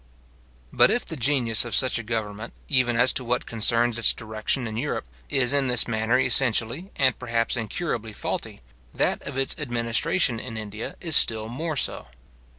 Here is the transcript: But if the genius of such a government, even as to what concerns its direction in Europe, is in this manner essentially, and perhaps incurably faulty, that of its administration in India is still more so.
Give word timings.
But 0.73 0.89
if 0.89 1.05
the 1.05 1.15
genius 1.15 1.63
of 1.63 1.75
such 1.75 1.99
a 1.99 2.01
government, 2.01 2.55
even 2.67 2.95
as 2.99 3.13
to 3.13 3.23
what 3.23 3.45
concerns 3.45 3.99
its 3.99 4.13
direction 4.13 4.65
in 4.65 4.75
Europe, 4.75 5.05
is 5.29 5.53
in 5.53 5.67
this 5.67 5.87
manner 5.87 6.19
essentially, 6.19 6.89
and 6.95 7.19
perhaps 7.19 7.55
incurably 7.55 8.11
faulty, 8.11 8.61
that 8.95 9.21
of 9.27 9.37
its 9.37 9.55
administration 9.59 10.39
in 10.39 10.57
India 10.57 10.95
is 11.01 11.15
still 11.15 11.49
more 11.49 11.77
so. 11.77 12.07